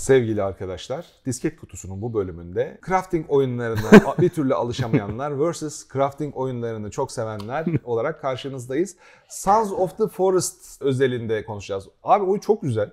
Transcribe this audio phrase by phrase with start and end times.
[0.00, 1.06] sevgili arkadaşlar.
[1.26, 5.88] Disket kutusunun bu bölümünde crafting oyunlarına bir türlü alışamayanlar vs.
[5.92, 8.96] crafting oyunlarını çok sevenler olarak karşınızdayız.
[9.28, 11.88] Sons of the Forest özelinde konuşacağız.
[12.02, 12.90] Abi oyun çok güzel.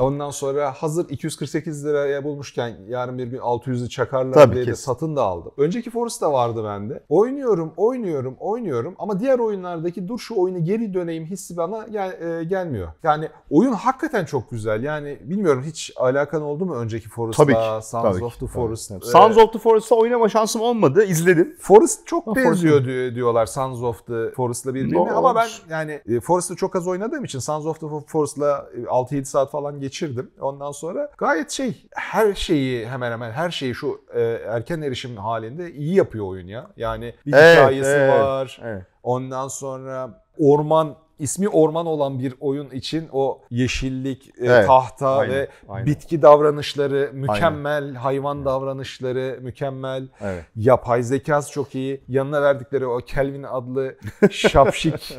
[0.00, 4.84] Ondan sonra hazır 248 liraya bulmuşken yarın bir gün 600'ü çakarlar Tabii diye de kesin.
[4.84, 5.52] satın da aldım.
[5.56, 7.02] Önceki Forest da vardı bende.
[7.08, 12.44] Oynuyorum, oynuyorum, oynuyorum ama diğer oyunlardaki dur şu oyunu geri döneyim hissi bana gel- e,
[12.44, 12.88] gelmiyor.
[13.02, 14.82] Yani oyun hakikaten çok güzel.
[14.82, 17.86] Yani bilmiyorum hiç alakan oldu mu önceki Forest'la Tabii ki.
[17.88, 18.54] Sons Tabii of ki, the tabii.
[18.54, 18.90] Forest?
[18.90, 19.02] Evet.
[19.06, 21.04] Ee, Sons of the Forest'a oynama şansım olmadı.
[21.04, 21.56] İzledim.
[21.60, 26.00] Forest çok Ha, benziyor diyor- diyorlar Sons of the Forest'la birbirine No, ama ben yani
[26.08, 30.30] e, Forest'ı çok az oynadığım için Sons of the Forest'la e, 6-7 saat falan geçirdim.
[30.40, 35.72] Ondan sonra gayet şey her şeyi hemen hemen her şeyi şu e, erken erişim halinde
[35.72, 36.66] iyi yapıyor oyun ya.
[36.76, 38.10] Yani bir Evet, hikayesi evet.
[38.20, 38.60] var.
[38.64, 38.82] Evet.
[39.02, 45.34] Ondan sonra orman ismi orman olan bir oyun için o yeşillik, e, Evet, tahta aynen,
[45.34, 45.86] ve aynen.
[45.86, 50.08] bitki davranışları mükemmel, hayvan davranışları mükemmel.
[50.20, 50.44] Evet.
[50.56, 52.00] Yapay zekası çok iyi.
[52.08, 53.96] Yanına verdikleri o Kelvin adlı
[54.30, 55.18] şapşik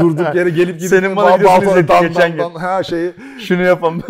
[0.00, 2.50] durduk yere gelip gidip Senin bana videosunu izlettin geçen gün.
[2.50, 4.02] ha şeyi Şunu yapalım.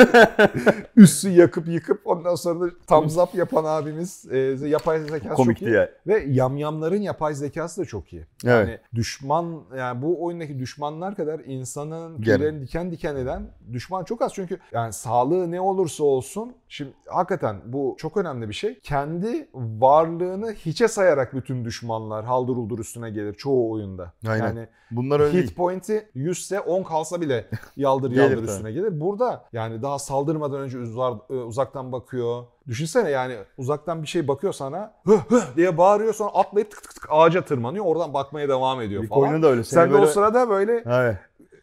[0.96, 5.64] üssü yakıp yıkıp ondan sonra da thumbs up yapan abimiz e, yapay zekası çok Komikti
[5.64, 5.74] iyi.
[5.74, 5.88] ya.
[6.06, 8.26] Ve yamyamların yapay zekası da çok iyi.
[8.44, 8.68] Evet.
[8.68, 14.34] Yani düşman yani bu oyundaki düşmanlar kadar insanın tüylerini diken diken eden düşman çok az.
[14.34, 18.80] Çünkü yani sağlığı ne olursa olsun şimdi hakikaten bu çok önemli bir şey.
[18.80, 24.12] Kendi varlığını hiçe sayarak bütün düşmanlar haldır uldur üstüne gelir çoğu oyunda.
[24.26, 24.46] Aynen.
[24.46, 25.54] Yani Bunlar öyle hit değil.
[25.54, 28.46] point'i 100 ise 10 kalsa bile yaldır yaldır tabii.
[28.46, 29.00] üstüne gelir.
[29.00, 32.44] Burada yani daha saldırmadan önce e, uzaktan bakıyor.
[32.70, 36.94] Düşünsene yani uzaktan bir şey bakıyor sana hı hı diye bağırıyor sonra atlayıp tık tık
[36.94, 37.84] tık ağaca tırmanıyor.
[37.84, 39.42] Oradan bakmaya devam ediyor falan.
[39.42, 39.64] da öyle.
[39.64, 41.16] Sen de o sırada böyle Evet.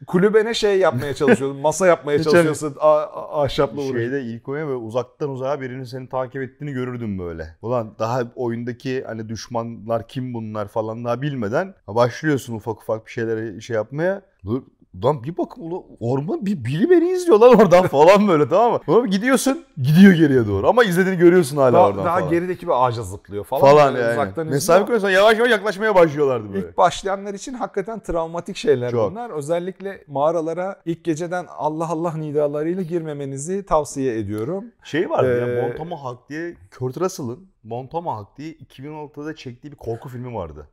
[0.08, 1.62] kulübene şey yapmaya çalışıyorsun.
[1.62, 2.76] masa yapmaya çalışıyorsun.
[2.80, 4.00] A- ahşapla uğraşıyorsun.
[4.00, 7.56] Şeyde ilk oyuna böyle uzaktan uzağa birinin seni takip ettiğini görürdüm böyle.
[7.62, 13.62] Ulan daha oyundaki hani düşmanlar kim bunlar falan daha bilmeden başlıyorsun ufak ufak bir şeylere
[13.62, 14.22] şey yapmaya.
[14.46, 14.62] Dur
[15.04, 18.80] Lan bir bakın ulan orman bir biri beni izliyor lan oradan falan böyle tamam mı?
[18.86, 22.30] Sonra gidiyorsun gidiyor geriye doğru ama izlediğini görüyorsun hala Daha, oradan daha falan.
[22.30, 23.62] gerideki bir ağaca zıplıyor falan.
[23.62, 24.14] falan Böyle yani.
[24.14, 26.68] Uzaktan Mesafe koyuyorsan yavaş yavaş yaklaşmaya başlıyorlardı böyle.
[26.68, 29.12] İlk başlayanlar için hakikaten travmatik şeyler Çok.
[29.12, 29.30] bunlar.
[29.30, 34.66] Özellikle mağaralara ilk geceden Allah Allah nidalarıyla girmemenizi tavsiye ediyorum.
[34.84, 40.36] Şey vardı Ee, ya Montomahawk diye Kurt Russell'ın Montomahawk diye 2016'da çektiği bir korku filmi
[40.36, 40.68] vardı.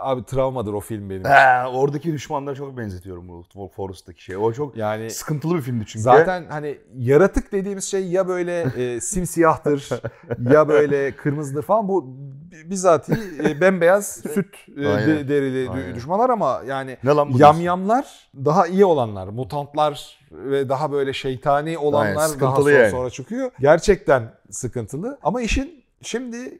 [0.00, 1.24] Abi travmadır o film benim.
[1.24, 4.36] He, oradaki düşmanlara çok benzetiyorum bu Forest'taki şey.
[4.36, 6.02] O çok Yani sıkıntılı bir filmdi çünkü.
[6.02, 9.88] zaten hani yaratık dediğimiz şey ya böyle e, simsiyahtır
[10.52, 11.88] ya böyle kırmızıdır falan.
[11.88, 12.16] Bu
[12.64, 15.28] bizatihi e, bembeyaz süt e, Aynen.
[15.28, 15.94] derili Aynen.
[15.94, 17.38] düşmanlar ama yani ne lan bu?
[17.38, 22.90] Yamyamlar daha iyi olanlar, mutantlar ve daha böyle şeytani olanlar Aynen, daha sonra, yani.
[22.90, 23.50] sonra çıkıyor.
[23.60, 25.18] Gerçekten sıkıntılı.
[25.22, 26.36] Ama işin şimdi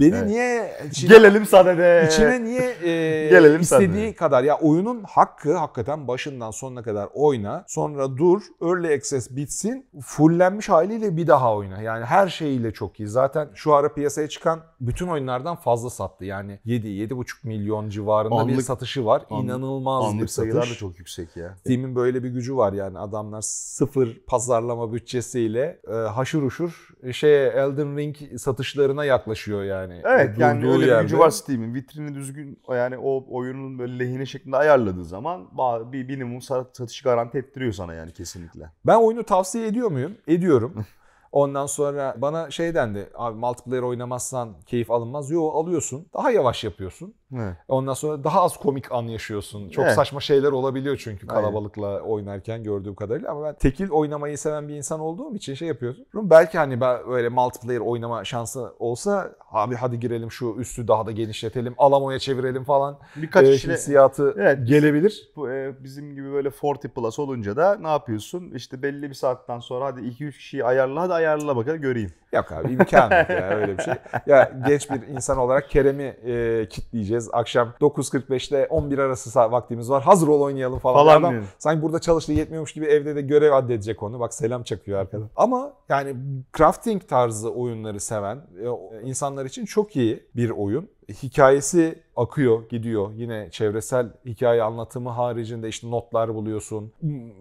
[0.00, 0.26] beni Evet.
[0.26, 2.08] niye içine, Gelelim sadede.
[2.12, 4.14] içine niye e, Gelelim istediği sadede.
[4.14, 7.64] kadar ya oyunun hakkı hakikaten başından sonuna kadar oyna.
[7.68, 9.86] Sonra dur, early access bitsin.
[10.02, 11.82] Fullenmiş haliyle bir daha oyna.
[11.82, 13.08] Yani her şeyiyle çok iyi.
[13.08, 16.24] Zaten şu ara piyasaya çıkan bütün oyunlardan fazla sattı.
[16.24, 19.22] Yani 7 7,5 milyon civarında bir Anlık- satışı var.
[19.30, 20.32] anlık- İnanılmaz bir Anlık satış.
[20.52, 21.56] sayılar da çok yüksek ya.
[21.60, 27.96] Steam'in böyle bir gücü var yani adamlar sıfır pazarlama bütçesiyle e, haşır uşur şeye Elden
[27.96, 28.16] Ring
[28.48, 30.02] satışlarına yaklaşıyor yani.
[30.04, 31.02] Evet yani öyle bir yerde.
[31.02, 31.74] gücü var Steam'in.
[31.74, 35.48] Vitrini düzgün yani o oyunun böyle lehine şeklinde ayarladığı zaman
[35.92, 38.70] bir minimum sat- satış garanti ettiriyor sana yani kesinlikle.
[38.86, 40.16] Ben oyunu tavsiye ediyor muyum?
[40.28, 40.84] Ediyorum.
[41.32, 43.10] Ondan sonra bana şey dendi.
[43.14, 45.30] Abi multiplayer oynamazsan keyif alınmaz.
[45.30, 46.06] Yo alıyorsun.
[46.14, 47.14] Daha yavaş yapıyorsun.
[47.36, 47.56] Evet.
[47.68, 49.68] Ondan sonra daha az komik an yaşıyorsun.
[49.70, 49.94] Çok Evet.
[49.94, 51.42] saçma şeyler olabiliyor çünkü Aynen.
[51.42, 53.30] kalabalıkla oynarken gördüğüm kadarıyla.
[53.30, 56.00] Ama ben tekil oynamayı seven bir insan olduğum için şey yapıyorum.
[56.14, 61.10] Belki hani ben böyle multiplayer oynama şansı olsa abi hadi girelim şu üstü daha da
[61.10, 61.74] genişletelim.
[61.78, 62.98] Alamoya çevirelim falan.
[63.16, 64.68] Birkaç e, kişiyle hissiyatı Evet.
[64.68, 65.32] gelebilir.
[65.36, 68.50] bu, e, bizim gibi böyle 40 plus olunca da ne yapıyorsun?
[68.54, 72.12] İşte belli bir saatten sonra hadi 2-3 kişiyi ayarla hadi ayarla bakalım göreyim.
[72.32, 73.94] Yok abi imkan yok ya öyle bir şey.
[74.26, 77.17] Ya genç bir insan olarak Kerem'i e, kitleyeceğiz.
[77.32, 80.02] Akşam 9.45'te 11 arası vaktimiz var.
[80.02, 81.06] Hazır ol oynayalım falan.
[81.06, 84.20] Falan Adam sanki burada çalıştığı yetmiyormuş gibi evde de görev addedecek onu.
[84.20, 85.28] Bak selam çakıyor arkadan.
[85.36, 86.16] Ama yani
[86.56, 90.88] crafting tarzı oyunları seven e, insanlar için çok iyi bir oyun.
[91.22, 93.10] Hikayesi akıyor, gidiyor.
[93.14, 96.92] Yine çevresel hikaye anlatımı haricinde işte notlar buluyorsun.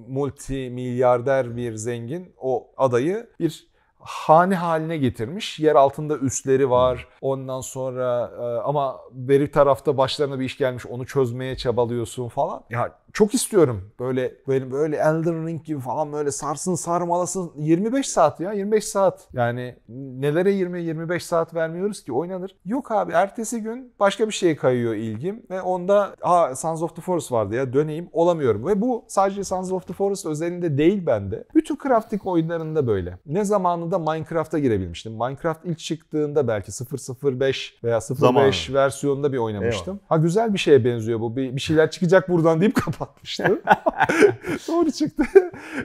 [0.07, 3.68] Multi milyarder bir zengin o adayı bir
[4.07, 5.59] hane haline getirmiş.
[5.59, 7.07] Yer altında üsleri var.
[7.21, 12.63] Ondan sonra e, ama beri tarafta başlarına bir iş gelmiş onu çözmeye çabalıyorsun falan.
[12.69, 13.91] Ya çok istiyorum.
[13.99, 19.27] Böyle böyle böyle Elden Ring gibi falan böyle sarsın sarmalasın 25 saat ya 25 saat.
[19.33, 22.55] Yani nelere 20 25 saat vermiyoruz ki oynanır.
[22.65, 27.01] Yok abi ertesi gün başka bir şeye kayıyor ilgim ve onda ha Sons of the
[27.01, 28.67] Forest vardı ya döneyim olamıyorum.
[28.67, 31.43] Ve bu sadece Sons of the Forest özelinde değil bende.
[31.55, 33.17] Bütün crafting oyunlarında böyle.
[33.25, 35.13] Ne zamanında Minecraft'a girebilmiştim.
[35.13, 38.51] Minecraft ilk çıktığında belki 005 veya 05 Zamanı.
[38.73, 39.99] versiyonunda bir oynamıştım.
[40.09, 41.35] Ha güzel bir şeye benziyor bu.
[41.35, 42.75] Bir, bir şeyler çıkacak buradan deyip
[43.07, 43.59] kapatmıştım.
[44.68, 45.24] Doğru çıktı.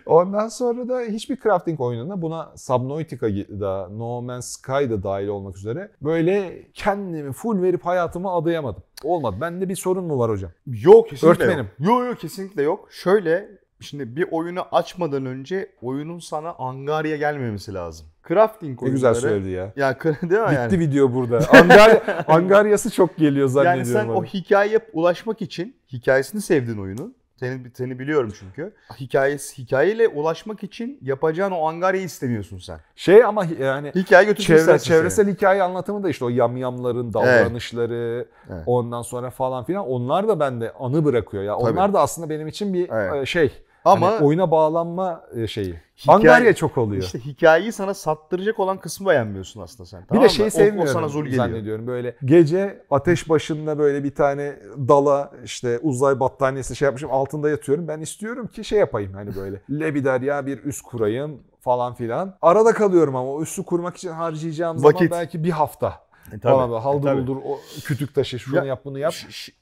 [0.07, 6.63] Ondan sonra da hiçbir crafting oyununa buna Subnautica'da, No Man's Sky'da dahil olmak üzere böyle
[6.75, 8.83] kendimi full verip hayatımı adayamadım.
[9.05, 9.37] Olmadı.
[9.41, 10.51] Bende bir sorun mu var hocam?
[10.67, 11.69] Yok kesinlikle Örtmenim.
[11.79, 11.89] yok.
[11.89, 12.89] Yok yok kesinlikle yok.
[12.93, 13.49] Şöyle
[13.81, 18.07] şimdi bir oyunu açmadan önce oyunun sana angarya gelmemesi lazım.
[18.29, 18.93] Crafting Ne oyunları.
[18.93, 19.73] güzel söyledi ya.
[19.77, 20.79] Ya değil mi Bitti yani?
[20.79, 21.41] video burada.
[21.53, 23.93] Angar, angaryası çok geliyor Yani zannediyorum.
[23.93, 24.25] sen o bana.
[24.27, 27.15] hikayeye ulaşmak için hikayesini sevdiğin oyunun.
[27.37, 28.73] Seni, seni biliyorum çünkü.
[29.01, 32.79] Hikayesi, hikayeyle ulaşmak için yapacağın o angaryayı istemiyorsun sen.
[32.97, 34.97] Şey ama yani Hikaye Çevre, istersin seni.
[34.99, 38.63] çevresel hikaye anlatımı da işte o yamyamların davranışları Evet.
[38.67, 41.59] ondan sonra falan filan onlar da bende anı bırakıyor ya.
[41.59, 41.71] Tabii.
[41.71, 43.23] Onlar da aslında benim için bir Evet.
[43.23, 43.53] e, şey.
[43.85, 45.75] Ama hani oyuna bağlanma e, şeyi.
[45.99, 47.03] Hikaye- Angarya çok oluyor.
[47.03, 50.03] işte hikayeyi sana sattıracak olan kısmı beğenmiyorsun aslında sen.
[50.03, 50.33] bir tamam de mı?
[50.33, 51.45] şeyi O- sevmiyorum O, sana zul geliyor.
[51.45, 51.87] zannediyorum.
[51.87, 54.57] Böyle gece ateş başında böyle bir tane
[54.89, 57.89] dala işte uzay battaniyesi şey yapmışım altında yatıyorum.
[57.89, 62.35] Ben istiyorum ki şey yapayım hani böyle lebiderya bir üst kurayım falan filan.
[62.43, 65.11] Arada kalıyorum ama o üssü kurmak için harcayacağım zaman Vakit.
[65.11, 66.03] belki bir hafta.
[66.29, 67.21] E, tabii, falan böyle e, haldır tabii.
[67.23, 69.15] buldur o kütük taşı şunu Ya- yap bunu yap.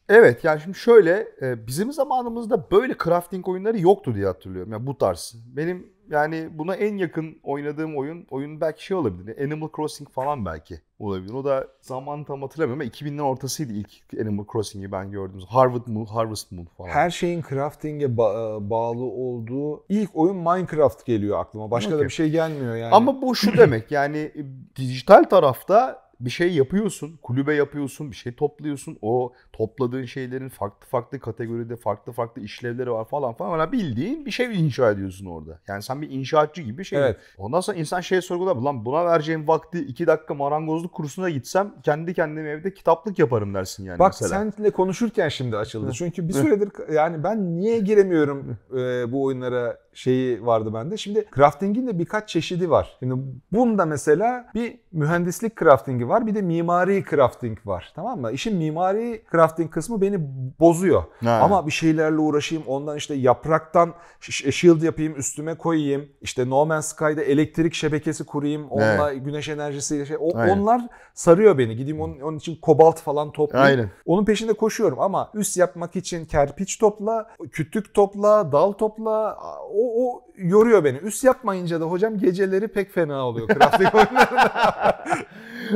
[0.09, 4.73] Evet yani şimdi şöyle e, bizim zamanımızda böyle crafting oyunları yoktu diye hatırlıyorum.
[4.73, 5.37] Yani bu tarz.
[5.57, 9.45] Benim yani buna en yakın oynadığım oyun oyun belki şey olabilir.
[9.45, 11.33] Animal Crossing falan belki olabilir.
[11.35, 13.91] O da zaman tam hatırlamıyorum ama 2000'lerin ortasıydı ilk
[14.21, 15.41] Animal Crossing'i ben gördüm.
[15.49, 16.89] Harvest Moon, Harvest Moon falan.
[16.89, 21.71] Her şeyin crafting'e ba- e, bağlı olduğu ilk oyun Minecraft geliyor aklıma.
[21.71, 22.09] Başka da Okey.
[22.09, 22.95] bir şey gelmiyor yani.
[22.95, 24.41] Ama bu şu demek yani e,
[24.77, 28.99] dijital tarafta bir şey yapıyorsun, kulübe yapıyorsun, bir şey topluyorsun.
[29.03, 33.59] O topladığın şeylerin farklı farklı kategoride farklı farklı işlevleri var falan falan.
[33.59, 35.59] Yani bildiğin bir şey inşa ediyorsun orada.
[35.69, 36.99] Yani sen bir inşaatçı gibi bir şey.
[36.99, 37.17] Evet.
[37.39, 38.57] Ondan sonra insan şeye sorgular.
[38.57, 43.85] Lan buna vereceğim vakti iki dakika marangozluk kursuna gitsem kendi kendime evde kitaplık yaparım dersin
[43.85, 44.53] yani Bak mesela.
[44.53, 45.93] senle konuşurken şimdi açıldı.
[45.95, 50.97] Çünkü bir süredir yani ben niye giremiyorum e, bu oyunlara şeyi vardı bende.
[50.97, 52.97] Şimdi crafting'in de birkaç çeşidi var.
[52.99, 53.15] Şimdi
[53.53, 57.93] bunda mesela bir mühendislik crafting'i var bir de mimari crafting var.
[57.95, 58.33] Tamam mı?
[58.33, 60.19] İşin mimari crafting kısmı beni
[60.61, 61.03] bozuyor.
[61.25, 61.41] Ha.
[61.43, 62.65] Ama bir şeylerle uğraşayım.
[62.67, 66.09] Ondan işte yapraktan shield yapayım, üstüme koyayım.
[66.21, 68.69] İşte No Man's Sky'da elektrik şebekesi kurayım.
[68.69, 70.17] Onunla güneş enerjisiyle şey.
[70.21, 70.59] O, Aynen.
[70.59, 71.77] onlar sarıyor beni.
[71.77, 73.81] Gideyim onun, onun için kobalt falan toplayayım.
[73.81, 73.91] Aynen.
[74.07, 79.39] Onun peşinde koşuyorum ama üst yapmak için kerpiç topla, kütük topla, dal topla.
[79.75, 80.97] O, o yoruyor beni.
[80.99, 85.05] Üst yapmayınca da hocam geceleri pek fena oluyor crafting oyunlarında.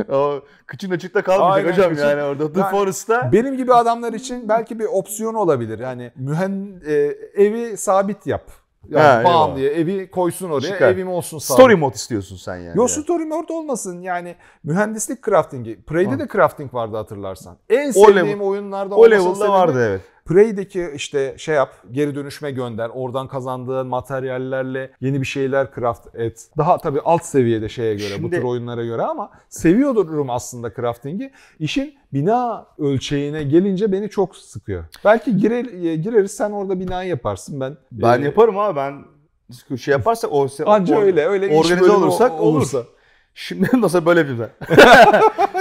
[0.09, 2.53] o kıçın açıkta kalmayacak Aynen, hocam kıçın- yani orada.
[2.53, 5.79] The Yani- Forest'ta Benim gibi adamlar için belki bir opsiyon olabilir.
[5.79, 6.93] Yani mühen e,
[7.43, 8.43] evi sabit yap.
[8.89, 9.55] Yani bam eyvallah.
[9.55, 10.67] diye evi koysun oraya.
[10.67, 10.91] Çıkar.
[10.91, 11.59] Evim olsun sabit.
[11.61, 12.77] story mode istiyorsun sen yani.
[12.77, 15.83] Yo story mode olmasın yani mühendislik craftingi.
[15.83, 17.57] Prey'de de crafting vardı hatırlarsan.
[17.69, 20.01] En O sevdiğim level- oyunlarda o level'da vardı evet.
[20.25, 26.47] Prey'deki işte şey yap, geri dönüşme gönder, oradan kazandığın materyallerle yeni bir şeyler craft et.
[26.57, 31.31] Daha tabii alt seviyede şeye göre, bu Şimdi- tür oyunlara göre ama seviyorum aslında crafting'i.
[31.59, 34.83] İşin bina ölçeğine gelince beni çok sıkıyor.
[35.05, 37.77] Belki girer, gireriz sen orada binayı yaparsın ben.
[37.91, 39.05] Ben e, yaparım ama ben
[39.77, 42.57] şey yaparsak o Anca or- öyle, öyle organize olursak o- olur.
[42.57, 42.83] olursa.
[43.35, 44.49] Şimdi nasıl böyle bir ben.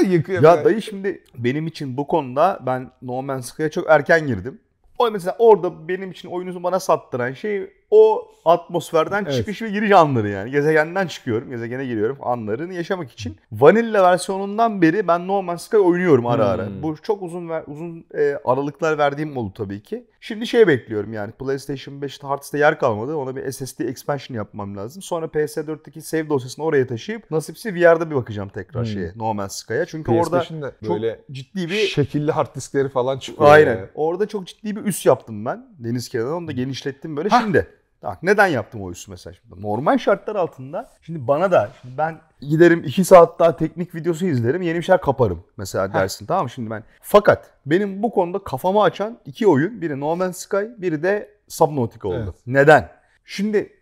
[0.11, 0.43] Yıkıyor.
[0.43, 4.61] Ya dayı şimdi benim için bu konuda ben No Man's Sky'a çok erken girdim.
[4.99, 9.35] O mesela orada benim için oyunuzu bana sattıran şey o atmosferden Evet.
[9.35, 10.51] çıkış ve giriş anları yani.
[10.51, 13.37] Gezegenden çıkıyorum, gezegene giriyorum anlarını yaşamak için.
[13.53, 16.67] Vanilla versiyonundan beri ben No Man's Sky oynuyorum ara ara.
[16.67, 16.83] Hmm.
[16.83, 20.05] Bu çok uzun ver- uzun e, aralıklar verdiğim oldu tabii ki.
[20.27, 23.17] Şimdi şey bekliyorum yani PlayStation 5'te Hearts'ta yer kalmadı.
[23.17, 25.03] Ona bir SSD expansion yapmam lazım.
[25.03, 28.93] Sonra PS4'teki save dosyasını oraya taşıyıp nasipse VR'da bir bakacağım tekrar Hmm.
[28.93, 29.87] şeye No Man's Sky'a.
[29.87, 33.51] Çünkü orada PS5'in de çok böyle ciddi bir şekilli hard diskleri falan çıkıyor.
[33.51, 33.77] Aynen.
[33.77, 33.87] yani.
[33.95, 35.67] Orada çok ciddi bir üs yaptım ben.
[35.79, 37.29] Deniz kenarına onu da genişlettim böyle.
[37.29, 37.43] Hah.
[37.43, 37.67] Şimdi
[38.05, 39.63] bak neden yaptım o üssü mesela şimdi?
[39.63, 44.63] Normal şartlar altında şimdi bana da şimdi ben giderim 2 saat daha teknik videosu izlerim.
[44.63, 46.51] Yeni bir şeyler kaparım mesela dersin tamam mı?
[46.51, 49.81] Şimdi ben fakat benim bu konuda kafamı açan iki oyun.
[49.81, 52.23] Biri No Man's Sky, biri de Subnautica oldu.
[52.25, 52.35] Evet.
[52.47, 52.91] Neden?
[53.25, 53.73] Şimdi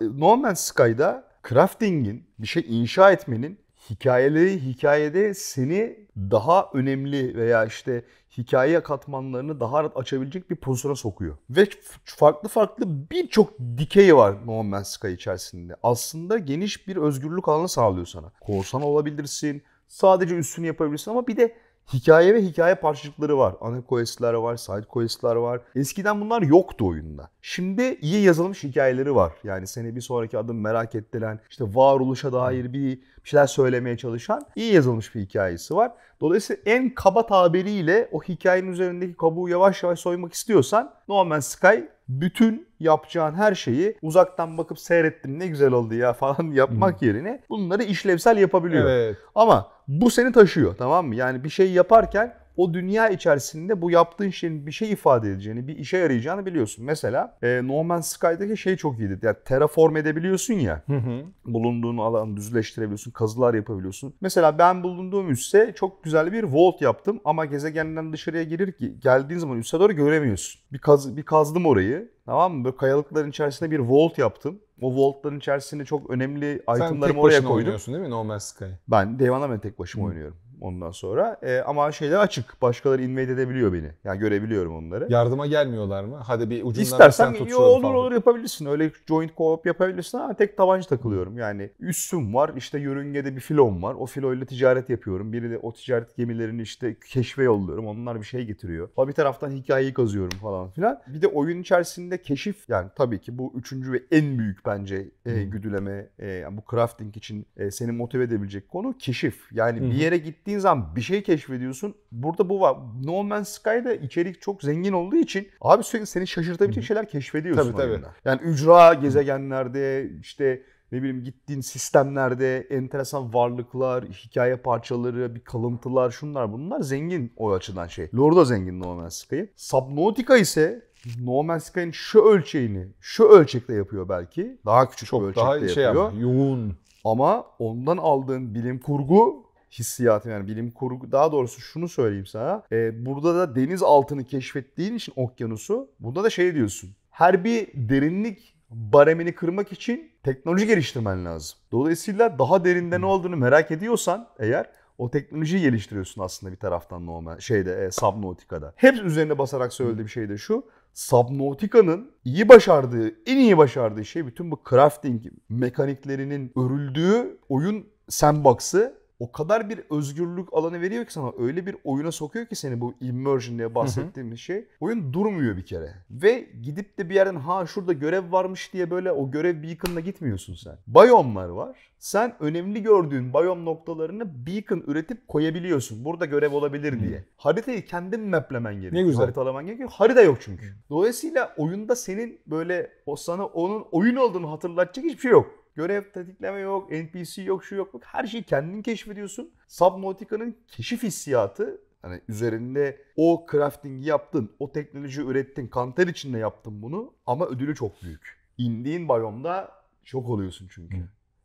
[0.00, 3.58] No Man's Sky'da crafting'in, bir şey inşa etmenin
[3.90, 8.04] hikayeleri hikayede seni daha önemli veya işte
[8.38, 11.36] hikaye katmanlarını daha rahat açabilecek bir pozisyona sokuyor.
[11.50, 11.68] Ve
[12.04, 15.76] farklı farklı birçok dikey var No Man's Sky içerisinde.
[15.82, 18.32] Aslında geniş bir özgürlük alanı sağlıyor sana.
[18.40, 21.56] Korsan olabilirsin, sadece üstünü yapabilirsin ama bir de
[21.92, 23.54] hikaye ve hikaye parçacıkları var.
[23.60, 25.60] Ana quest'ler var, side quest'ler var.
[25.74, 27.30] Eskiden bunlar yoktu oyunda.
[27.42, 29.32] Şimdi iyi yazılmış hikayeleri var.
[29.44, 34.74] Yani seni bir sonraki adım merak ettiren, işte varoluşa dair bir şeyler söylemeye çalışan iyi
[34.74, 35.92] yazılmış bir hikayesi var.
[36.20, 41.76] Dolayısıyla en kaba tabiriyle o hikayenin üzerindeki kabuğu yavaş yavaş soymak istiyorsan No Man's Sky
[42.08, 47.82] bütün yapacağın her şeyi uzaktan bakıp seyrettim ne güzel oldu ya falan yapmak yerine bunları
[47.82, 48.90] işlevsel yapabiliyor.
[48.90, 49.16] Evet.
[49.34, 51.14] Ama bu seni taşıyor tamam mı?
[51.14, 55.76] Yani bir şey yaparken o dünya içerisinde bu yaptığın şeyin bir şey ifade edeceğini, bir
[55.76, 56.84] işe yarayacağını biliyorsun.
[56.84, 59.18] Mesela e, No Man's Sky'daki şey çok iyiydi.
[59.22, 60.82] Yani terraform edebiliyorsun ya.
[60.86, 61.22] Hı hı.
[61.44, 64.14] Bulunduğun alanı düzleştirebiliyorsun, kazılar yapabiliyorsun.
[64.20, 69.40] Mesela ben bulunduğum üsse çok güzel bir vault yaptım ama gezegenden dışarıya girir ki geldiğin
[69.40, 70.60] zaman üsse doğru göremiyorsun.
[70.72, 72.10] Bir, kaz, bir kazdım orayı.
[72.26, 72.64] Tamam mı?
[72.64, 74.58] Böyle kayalıkların içerisinde bir vault yaptım.
[74.80, 77.02] O vaultların içerisinde çok önemli itemlarımı oraya koydum.
[77.02, 78.64] Sen tek başına oynuyorsun değil mi No Man's Sky?
[78.88, 80.08] Ben Devana ben tek başıma Hı.
[80.08, 81.38] oynuyorum ondan sonra.
[81.42, 82.62] E, ama şeyler açık.
[82.62, 83.90] Başkaları invade edebiliyor beni.
[84.04, 85.06] Yani görebiliyorum onları.
[85.10, 86.16] Yardıma gelmiyorlar mı?
[86.16, 87.94] Hadi bir ucundan İstersen sen yo, olur falan.
[87.94, 88.66] olur yapabilirsin.
[88.66, 91.38] Öyle joint co-op yapabilirsin ama tek tabanca takılıyorum.
[91.38, 92.50] Yani üssüm var.
[92.56, 93.94] işte yörüngede bir filom var.
[93.94, 95.32] O filoyla ticaret yapıyorum.
[95.32, 97.86] Biri de o ticaret gemilerini işte keşfe yolluyorum.
[97.86, 98.88] Onlar bir şey getiriyor.
[98.96, 101.00] Ama bir taraftan hikayeyi kazıyorum falan filan.
[101.06, 105.42] Bir de oyun içerisinde keşif yani tabii ki bu üçüncü ve en büyük bence e,
[105.44, 109.52] güdüleme e, yani bu crafting için e, seni motive edebilecek konu keşif.
[109.52, 109.90] Yani Hı-hı.
[109.90, 111.94] bir yere git gittiğin zaman bir şey keşfediyorsun.
[112.12, 112.76] Burada bu var.
[113.04, 117.82] No Man's Sky'da içerik çok zengin olduğu için abi sürekli seni şaşırtabilecek şeyler keşfediyorsun tabii,
[117.82, 118.06] oyunda.
[118.06, 118.14] Tabii.
[118.24, 120.62] Yani ücra gezegenlerde işte
[120.92, 127.86] ne bileyim gittiğin sistemlerde enteresan varlıklar, hikaye parçaları, bir kalıntılar şunlar bunlar zengin o açıdan
[127.86, 128.08] şey.
[128.14, 129.48] Lore da zengin No Man's Sky'ın.
[129.56, 130.82] Subnautica ise
[131.20, 134.58] No Man's Sky'ın şu ölçeğini şu ölçekte yapıyor belki.
[134.66, 136.12] Daha küçük Çok bir ölçekte daha şey yapıyor.
[136.12, 136.76] Yoğun.
[137.04, 139.45] Ama ondan aldığın bilim kurgu
[139.78, 142.62] hissiyatı yani bilim kurgu daha doğrusu şunu söyleyeyim sana.
[142.72, 146.90] E, burada da deniz altını keşfettiğin için okyanusu burada da şey diyorsun.
[147.10, 151.58] Her bir derinlik baremini kırmak için teknoloji geliştirmen lazım.
[151.72, 157.38] Dolayısıyla daha derinde ne olduğunu merak ediyorsan eğer o teknolojiyi geliştiriyorsun aslında bir taraftan normal
[157.38, 158.72] şeyde e, Subnautica'da.
[158.76, 160.64] Hep üzerine basarak söylediğim şey de şu.
[160.94, 169.32] Subnautica'nın iyi başardığı, en iyi başardığı şey bütün bu crafting mekaniklerinin örüldüğü oyun sandbox'ı o
[169.32, 173.58] kadar bir özgürlük alanı veriyor ki sana öyle bir oyuna sokuyor ki seni bu immersion
[173.58, 174.68] diye bahsettiğim şey.
[174.80, 175.94] Oyun durmuyor bir kere.
[176.10, 180.54] Ve gidip de bir yerden ha şurada görev varmış diye böyle o görev beacon'la gitmiyorsun
[180.54, 180.78] sen.
[180.86, 181.76] Biyomlar var.
[181.98, 186.04] Sen önemli gördüğün biyom noktalarını beacon üretip koyabiliyorsun.
[186.04, 187.24] Burada görev olabilir diye.
[187.36, 189.02] Haritayı kendin maplemen gerekiyor.
[189.02, 189.20] Ne güzel.
[189.20, 189.90] Haritalaman gerekiyor.
[189.92, 190.74] Harita yok çünkü.
[190.90, 195.65] Dolayısıyla oyunda senin böyle o sana onun oyun olduğunu hatırlatacak hiçbir şey yok.
[195.76, 197.94] Görev tetikleme yok, NPC yok, şu yok.
[198.00, 199.50] Her şeyi kendin keşfediyorsun.
[199.68, 207.12] Subnautica'nın keşif hissiyatı Hani üzerinde o crafting'i yaptın, o teknoloji ürettin, kanter içinde yaptın bunu
[207.26, 208.36] ama ödülü çok büyük.
[208.58, 209.72] İndiğin biyomda
[210.04, 210.96] şok oluyorsun çünkü.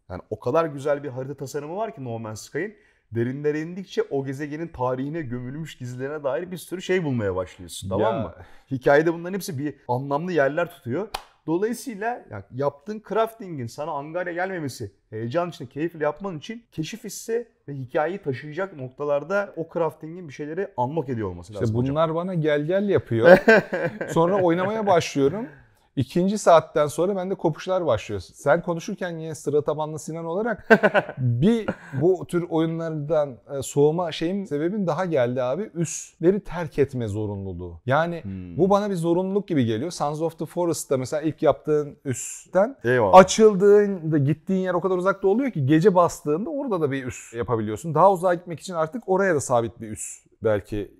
[0.09, 2.75] Yani o kadar güzel bir harita tasarımı var ki No Man's Sky'in.
[3.11, 7.89] Derinlere indikçe o gezegenin tarihine gömülmüş gizlerine dair bir sürü şey bulmaya başlıyorsun.
[7.89, 8.21] Tamam ya.
[8.21, 8.35] mı?
[8.71, 11.07] Hikayede bunların hepsi bir anlamlı yerler tutuyor.
[11.48, 17.74] Dolayısıyla yani yaptığın crafting'in sana angarya gelmemesi, heyecan içinde keyifle yapman için keşif hissi ve
[17.74, 22.15] hikayeyi taşıyacak noktalarda o crafting'in bir şeyleri unlock ediyor olması işte lazım bunlar hocam.
[22.15, 23.38] bana gel gel yapıyor.
[24.10, 25.48] Sonra oynamaya başlıyorum.
[25.95, 28.21] İkinci saatten sonra bende kopuşlar başlıyor.
[28.21, 30.69] Sen konuşurken yine sıra tabanlı Sinan olarak
[31.17, 31.69] bir
[32.01, 35.69] bu tür oyunlardan e, soğuma şeyim sebebim daha geldi abi.
[35.74, 37.81] Üstleri terk etme zorunluluğu.
[37.86, 38.57] Yani hmm.
[38.57, 39.91] bu bana bir zorunluluk gibi geliyor.
[39.91, 43.17] Sons of the Forest'ta mesela ilk yaptığın üstten Eyvallah.
[43.17, 47.95] açıldığında gittiğin yer o kadar uzakta oluyor ki gece bastığında orada da bir üst yapabiliyorsun.
[47.95, 50.91] Daha uzağa gitmek için artık oraya da sabit bir üst belki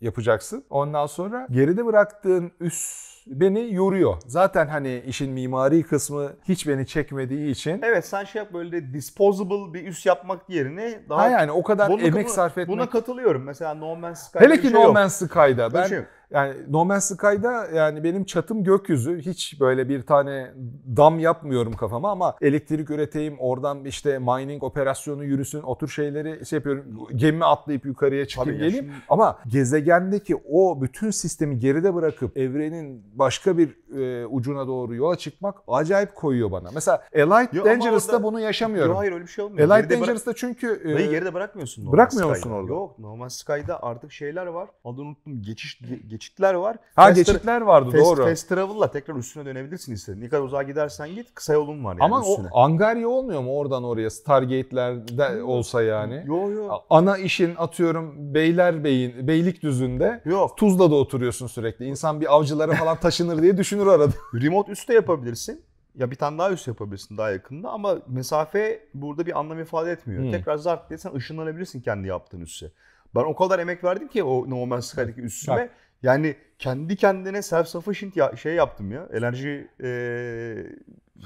[0.00, 0.64] yapacaksın.
[0.70, 4.14] Ondan sonra geride bıraktığın üst beni yoruyor.
[4.26, 7.80] Zaten hani işin mimari kısmı hiç beni çekmediği için.
[7.82, 11.22] Evet sen şey yap böyle disposable bir üs yapmak yerine daha...
[11.22, 12.68] Ha yani o kadar emek sarf etmek.
[12.68, 13.42] Buna katılıyorum.
[13.42, 15.98] Mesela No Man's Sky'da Hele ki şey No Man's Sky'da ben şey
[16.30, 19.18] Yani No Man's Sky'da yani benim çatım gökyüzü.
[19.20, 20.50] Hiç böyle bir tane
[20.96, 26.56] dam yapmıyorum kafama ama elektrik üreteyim, oradan işte mining operasyonu yürüsün, o tür şeyleri şey
[26.56, 26.84] yapıyorum.
[27.16, 28.74] Gemi atlayıp yukarıya çıkayım geleyim.
[28.84, 33.68] şimdi- Ama gezegendeki o bütün sistemi geride bırakıp evrenin başka bir
[34.00, 36.70] e, ucuna doğru yola çıkmak acayip koyuyor bana.
[36.74, 38.90] Mesela Elite Yo, Dangerous'ta orada- bunu yaşamıyorum.
[38.90, 39.68] Yok hayır öyle bir şey olmuyor.
[39.68, 42.48] Elite Geride Dangerous'ta çünkü e, Dayı geride bırakmıyorsun normal bırakmıyor Sky'da.
[42.48, 42.72] musun orada?
[42.72, 44.68] Yok normal Sky'da artık şeyler var.
[44.84, 45.42] Adını unuttum.
[45.42, 46.76] Geçiş, ge- geçitler var.
[46.96, 48.24] ha Fast- geçitler vardı Fast, doğru.
[48.24, 50.24] Fast Travel'la tekrar üstüne dönebilirsin istediğin.
[50.24, 52.48] Ne kadar uzağa gidersen git kısa yolun var yani Ama üstüne.
[52.52, 56.22] o Angarya olmuyor mu oradan oraya Stargate'lerde olsa yani?
[56.26, 56.68] Yo yo.
[56.90, 60.56] Ana işin atıyorum Beylerbeyin, Beylikdüzü'nde Yok.
[60.56, 61.84] Tuzla'da oturuyorsun sürekli.
[61.84, 64.12] İnsan bir avcılara falan taşınır diye düşünür arada.
[64.34, 65.62] Remote üstte yapabilirsin.
[65.94, 70.22] Ya bir tane daha üst yapabilirsin daha yakında ama mesafe burada bir anlam ifade etmiyor.
[70.22, 70.30] Hmm.
[70.30, 72.70] Tekrar zart diye sen ışınlanabilirsin kendi yaptığın üsse.
[73.14, 75.56] Ben o kadar emek verdim ki o No Man's Sky'daki üstüme.
[75.56, 75.70] Bak.
[76.02, 79.08] Yani kendi kendine self sufficient ya, şey yaptım ya.
[79.12, 80.76] Enerji eee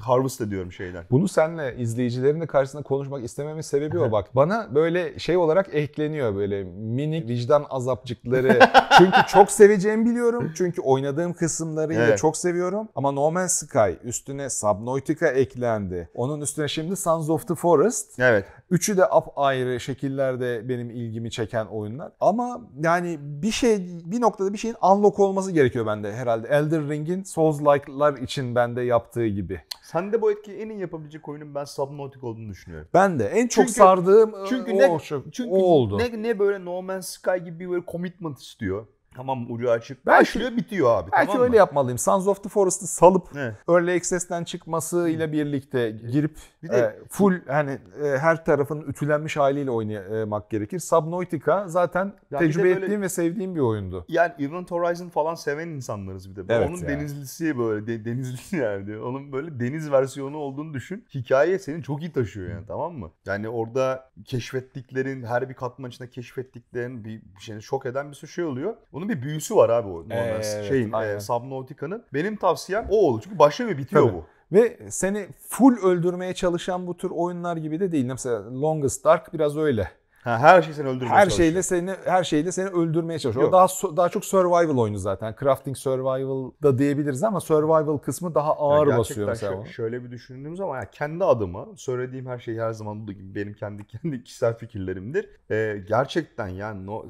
[0.01, 1.05] harvest ediyorum şeyden.
[1.11, 4.37] Bunu seninle izleyicilerin de karşısında konuşmak istememin sebebi o bak.
[4.37, 8.59] Bana böyle şey olarak ekleniyor böyle minik vicdan azapcıkları.
[8.99, 10.53] Çünkü çok seveceğimi biliyorum.
[10.57, 12.19] Çünkü oynadığım kısımlarıyla Evet.
[12.19, 12.89] çok seviyorum.
[12.95, 16.09] Ama No Man's Sky üstüne Subnautica eklendi.
[16.15, 18.21] Onun üstüne şimdi Sons of the Forest.
[18.21, 18.45] Evet.
[18.71, 19.05] Üçü de
[19.37, 22.13] ayrı şekillerde benim ilgimi çeken oyunlar.
[22.21, 26.49] Ama yani bir şey bir noktada bir şeyin unlock olması gerekiyor bende herhalde.
[26.49, 29.61] Elder Ring'in Souls-like'lar için bende yaptığı gibi.
[29.85, 32.89] Sen de bu etkiyi en iyi yapabilecek oyunun ben Subnautica olduğunu düşünüyorum.
[32.95, 34.99] Ben de en çok Çünkü- sardığım Çünkü o, ne o,
[35.33, 35.99] çünkü o oldu.
[35.99, 38.87] ne ne böyle No Man's Sky gibi bir böyle commitment istiyor.
[39.17, 40.07] Tamam ucu açık.
[40.07, 41.11] Belki- Başlıyor bitiyor abi.
[41.13, 41.57] Belki tamam öyle mı?
[41.57, 41.99] yapmalıyım.
[41.99, 43.55] Sons of the Forest'ı salıp Evet.
[43.69, 47.71] Early Access'ten çıkmasıyla birlikte girip Bir de- e, full hani
[48.05, 50.79] e, her tarafın ütülenmiş haliyle oynamak gerekir.
[50.79, 54.05] Subnautica zaten Ya tecrübe böyle- ettiğim ve sevdiğim bir oyundu.
[54.09, 56.55] Yani Event Horizon falan seven insanlarız bir de.
[56.55, 56.89] Evet Onun ya.
[56.89, 58.99] denizlisi böyle de- denizli yani.
[58.99, 61.05] Onun böyle deniz versiyonu olduğunu düşün.
[61.15, 63.11] Hikaye seni çok iyi taşıyor yani tamam mı?
[63.27, 68.31] Yani orada keşfettiklerin her bir katman içinde keşfettiklerin bir, bir şeyini şok eden bir sürü
[68.31, 68.75] şey oluyor.
[69.05, 71.17] Onun bir büyüsü var abi o normal Evet, şeyin aynen.
[71.17, 72.05] e, Subnautica'nın.
[72.15, 73.21] Benim tavsiyem o olur.
[73.25, 74.15] Çünkü başlıyor ve bitiyor Tabii.
[74.15, 74.25] bu.
[74.53, 78.05] Ve seni full öldürmeye çalışan bu tür oyunlar gibi de değil.
[78.05, 79.89] Mesela Longest Dark biraz öyle.
[80.25, 81.47] Ha, her şey seni öldürmeye Her çalışıyor.
[81.49, 83.43] şeyle seni her şeyle seni öldürmeye çalışıyor.
[83.43, 83.53] O Yok.
[83.53, 85.35] daha so- daha çok survival oyunu zaten.
[85.41, 89.53] Crafting survival da diyebiliriz ama survival kısmı daha ağır Yani basıyor mesela.
[89.53, 89.67] şö- ona.
[89.67, 93.55] şöyle bir düşündüğüm zaman yani kendi adıma söylediğim her şey her zaman olduğu gibi benim
[93.55, 95.29] kendi kendi kişisel fikirlerimdir.
[95.51, 97.05] Ee, gerçekten yani no,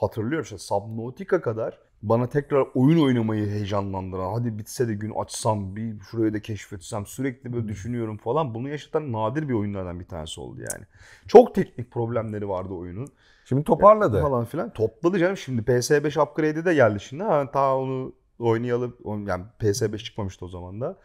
[0.00, 6.00] hatırlıyorum işte Subnautica kadar bana tekrar oyun oynamayı heyecanlandıran hadi bitse de gün açsam bir
[6.00, 10.60] şurayı da keşfetsem sürekli böyle düşünüyorum falan bunu yaşatan nadir bir oyunlardan bir tanesi oldu
[10.60, 10.84] yani.
[11.26, 13.08] Çok teknik problemleri vardı oyunun
[13.44, 14.22] Şimdi toparladı.
[14.22, 14.72] falan filan.
[14.72, 17.22] Topladı canım şimdi PS5 upgrade'i de geldi şimdi.
[17.22, 18.96] Ha, ta onu oynayalım.
[19.26, 20.98] Yani PS5 çıkmamıştı o zaman da.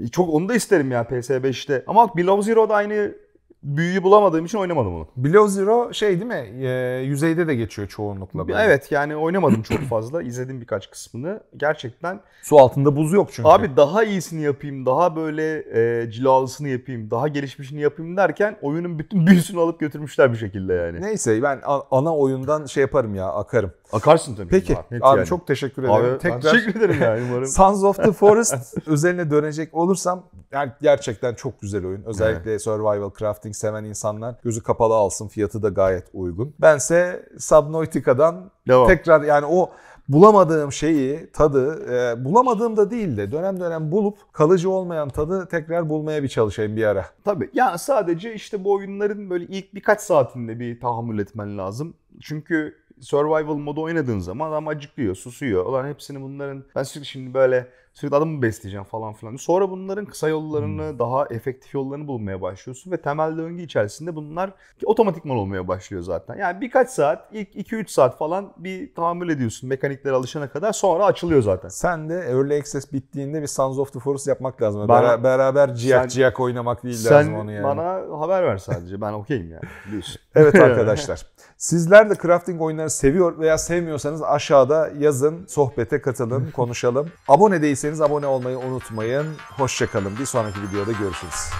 [0.00, 1.84] E, Çok onu da isterim ya PS5'te.
[1.86, 3.14] Ama Below Zero'da aynı
[3.62, 5.06] büyüyü bulamadığım için oynamadım onu.
[5.16, 6.64] Below Zero şey değil mi?
[6.66, 8.48] Ee, yüzeyde de geçiyor çoğunlukla.
[8.48, 8.58] böyle.
[8.62, 10.22] Evet yani oynamadım çok fazla.
[10.22, 11.40] İzledim birkaç kısmını.
[11.56, 13.48] Gerçekten Su altında buz yok çünkü.
[13.48, 15.64] abi daha iyisini yapayım, daha böyle
[16.02, 21.02] e, cilalısını yapayım, daha gelişmişini yapayım derken oyunun bütün büyüsünü alıp götürmüşler bir şekilde yani.
[21.02, 23.72] Neyse ben ana oyundan şey yaparım ya akarım.
[23.92, 24.48] Akarsın tabii.
[24.48, 25.26] Peki Abi, abi yani.
[25.26, 25.94] çok teşekkür ederim.
[25.94, 27.46] Abi, Tekrar teşekkür ederim yani umarım.
[27.46, 30.22] Sons of the Forest özeline dönecek olursam
[30.52, 32.02] yani gerçekten çok güzel oyun.
[32.02, 35.28] Özellikle survival crafting seven insanlar gözü kapalı alsın.
[35.28, 36.54] Fiyatı da gayet uygun.
[36.60, 38.86] Bense Subnautica'dan Devam.
[38.88, 39.70] tekrar yani o
[40.08, 45.88] bulamadığım şeyi, tadı, e, bulamadığım da değil de dönem dönem bulup kalıcı olmayan tadı tekrar
[45.88, 47.06] bulmaya bir çalışayım bir ara.
[47.24, 47.50] Tabii.
[47.54, 51.94] Ya sadece işte bu oyunların böyle ilk birkaç saatinde bir tahammül etmen lazım.
[52.20, 55.66] Çünkü survival modu oynadığın zaman adam acıkıyor, susuyor.
[55.66, 59.36] Ulan hepsini bunların ben sürekli şimdi böyle sürekli adamı besleyeceğim falan filan.
[59.36, 64.50] Sonra bunların kısa yollarını, daha efektif yollarını bulmaya başlıyorsun ve temel döngü içerisinde bunlar
[64.84, 66.36] otomatikman olmaya başlıyor zaten.
[66.36, 71.42] Yani birkaç saat, ilk 2-3 saat falan bir tahammül ediyorsun mekaniklere alışana kadar sonra açılıyor
[71.42, 71.68] zaten.
[71.68, 74.88] Sen de Early Access bittiğinde bir Sons of the Forest yapmak lazım.
[74.88, 77.64] Bana- Bera- beraber ciyak Sen- ciyak oynamak değil Sen lazım onu yani.
[77.64, 79.00] bana haber ver sadece.
[79.00, 79.62] Ben okeyim yani.
[79.88, 80.20] Biliyorsun.
[80.34, 81.26] Evet arkadaşlar.
[81.56, 87.08] Sizler de crafting oyunları seviyor veya sevmiyorsanız aşağıda yazın, sohbete katılın, konuşalım.
[87.28, 89.36] Abone değilseniz abone olmayı unutmayın.
[89.50, 90.18] Hoşçakalın.
[90.18, 91.50] Bir sonraki videoda görüşürüz.